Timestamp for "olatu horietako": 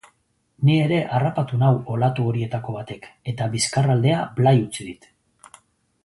1.95-2.73